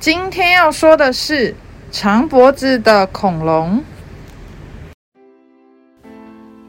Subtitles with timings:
[0.00, 1.54] 今天要说的是
[1.92, 3.84] 长脖子的恐龙。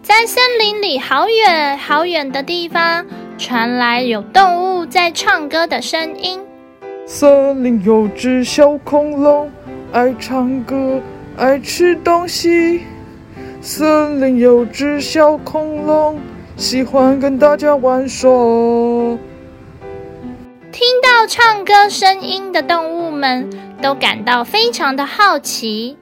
[0.04, 3.05] 在森林里好远好远的地方，
[3.38, 6.41] 传来有动物在唱歌的声音。
[7.05, 9.50] 森林有只小恐龙，
[9.94, 11.00] 爱唱歌，
[11.38, 12.82] 爱吃东西。
[13.62, 16.20] 森林有只小恐龙，
[16.58, 18.30] 喜欢跟大家玩耍。
[20.74, 23.48] 听到唱歌声音的动物们
[23.84, 25.96] 都感到非常的好奇，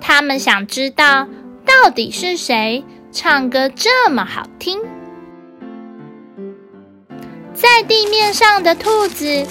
[0.00, 1.28] 他们想知道
[1.66, 2.82] 到底是谁
[3.12, 4.80] 唱歌这么好听。
[7.52, 9.46] 在地面上的兔子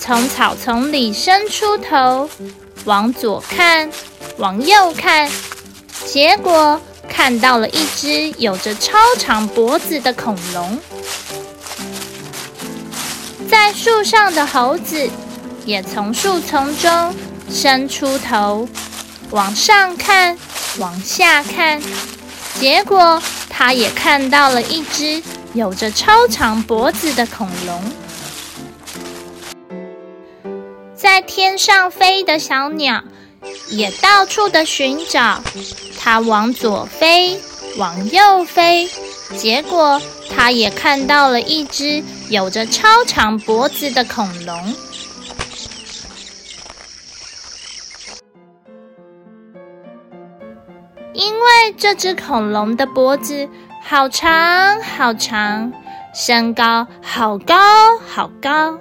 [0.00, 2.28] 从草丛里伸出头，
[2.84, 3.88] 往左看，
[4.38, 5.30] 往右看，
[6.06, 10.80] 结果看到了一只有着超长脖子的恐龙。
[13.48, 15.08] 在树上的猴子
[15.68, 17.14] 也从树丛中
[17.50, 18.66] 伸出头，
[19.28, 20.38] 往上看，
[20.78, 21.78] 往下看，
[22.58, 27.82] 结果它也看到了一只有着超长脖子的恐龙。
[30.96, 33.04] 在天上飞的小鸟
[33.68, 35.44] 也到处的寻找，
[35.98, 37.38] 它往左飞，
[37.76, 38.88] 往右飞，
[39.36, 40.00] 结果
[40.34, 42.02] 它也看到了一只。
[42.30, 44.74] 有着超长脖子的恐龙，
[51.78, 53.48] 这只恐龙的脖子
[53.80, 55.72] 好长好长，
[56.12, 57.54] 身高好高
[58.04, 58.76] 好高。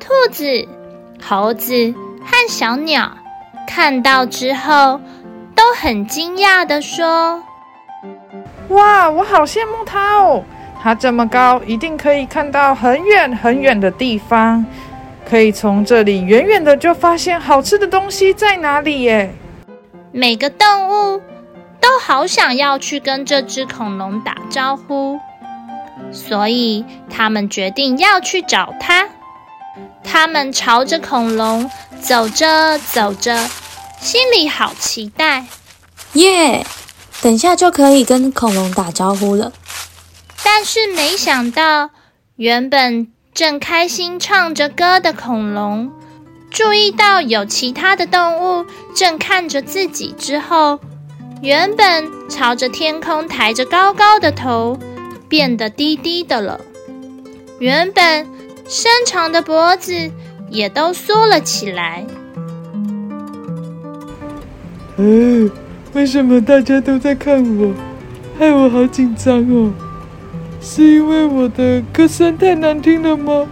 [0.00, 0.66] 兔子、
[1.22, 3.12] 猴子和小鸟
[3.68, 4.98] 看到之后，
[5.54, 7.42] 都很惊讶的说
[8.68, 10.42] ：“哇，我好羡慕它哦！”
[10.82, 14.64] 它这么高，一定可以看到很远很远的地方，
[15.28, 19.30] 可以从这里远远的就发现好吃的东西在哪里耶！
[20.10, 21.20] 每个动物
[21.84, 25.20] 都好想要去跟这只恐龙打招呼，
[26.10, 29.10] 所以他们决定要去找它。
[30.02, 33.50] 他们朝着恐龙走着走着，
[34.00, 35.44] 心里好期待
[36.14, 36.64] 耶！
[37.20, 39.52] 等下就可以跟恐龙打招呼了。
[40.42, 41.90] 但是没想到，
[42.36, 45.92] 原本正开心唱着歌的恐龙，
[46.50, 48.64] 注意到有其他的动物
[48.96, 50.80] 正看着自己之后，
[51.44, 54.78] 原本朝着天空抬着高高的头，
[55.28, 56.58] 变得低低的了。
[57.58, 58.26] 原本
[58.66, 59.92] 伸长的脖子
[60.48, 62.06] 也都缩了起来。
[64.96, 65.50] 嗯，
[65.92, 67.74] 为什么大家都在看我？
[68.38, 69.70] 害我好紧张哦！
[70.62, 73.46] 是因为我的歌声太难听了吗？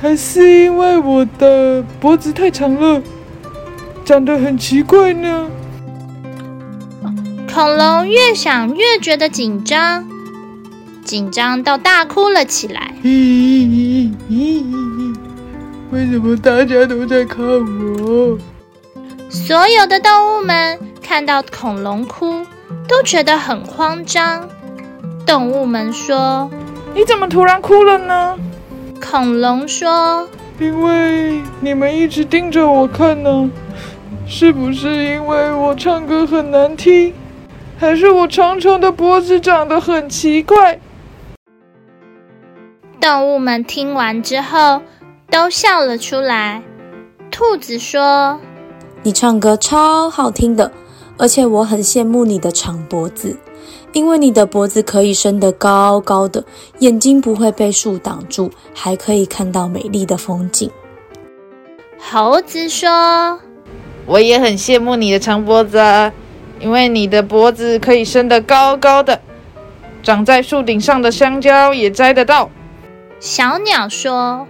[0.00, 3.02] 还是因为我的脖子太长了，
[4.04, 5.50] 长得很奇怪呢？
[7.56, 10.06] 恐龙越想越觉得紧张，
[11.06, 12.92] 紧张到大哭了起来。
[15.90, 18.36] 为什么大家都在看我？
[19.30, 22.44] 所有的动物们看到恐龙哭，
[22.86, 24.46] 都觉得很慌张。
[25.24, 26.50] 动物们说
[26.94, 28.36] ：“你怎么突然哭了呢？”
[29.00, 30.28] 恐龙说
[30.60, 33.50] ：“因为你们一直盯着我看呢，
[34.28, 37.14] 是不是因为我唱歌很难听，
[37.78, 40.78] 还是我长长的脖子长得很奇怪？”
[43.00, 44.80] 动物们听完之后
[45.30, 46.62] 都笑了出来。
[47.30, 48.40] 兔子说
[49.04, 50.72] ：“你唱歌超好听的，
[51.18, 53.36] 而且我很羡慕你的长脖子。”
[53.92, 56.44] 因为你的脖子可以伸得高高的，
[56.80, 60.70] 眼睛不会被树挡住，还可以看到美丽的风景。
[61.98, 63.40] 猴子说
[64.04, 65.78] ：“我也很羡慕你的长脖子，
[66.60, 69.20] 因为你的脖子可以伸得高高的，
[70.02, 72.50] 长在树顶上的香蕉也摘得到。”
[73.18, 74.46] 小鸟说：“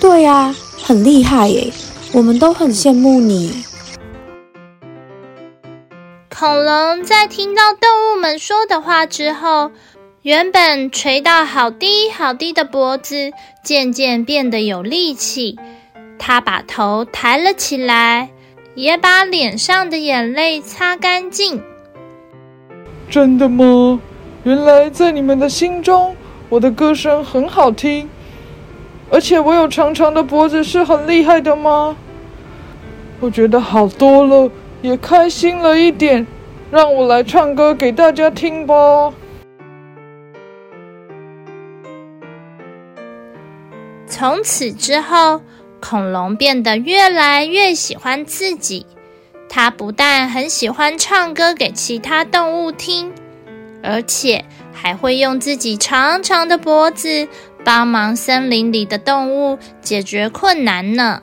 [0.00, 1.72] 对呀，很厉害耶，
[2.12, 3.64] 我们都很羡慕你。”
[6.36, 9.70] 恐龙在听到动物们说的话之后，
[10.22, 13.30] 原本垂到好低好低的脖子，
[13.62, 15.58] 渐渐变得有力气。
[16.18, 18.30] 它把头抬了起来，
[18.74, 21.62] 也把脸上的眼泪擦干净。
[23.08, 24.00] 真的吗？
[24.42, 26.14] 原来在你们的心中，
[26.48, 28.08] 我的歌声很好听，
[29.10, 31.96] 而且我有长长的脖子是很厉害的吗？
[33.20, 34.50] 我觉得好多了，
[34.82, 36.26] 也开心了一点。
[36.70, 39.14] 让我来唱歌给大家听吧。
[44.08, 45.40] 从此之后，
[45.84, 48.86] 恐龙变得越来越喜欢自己。
[49.50, 53.12] 它不但很喜欢唱歌给其他动物听，
[53.82, 54.42] 而且
[54.72, 57.28] 还会用自己长长的脖子
[57.62, 61.22] 帮忙森林里的动物解决困难呢。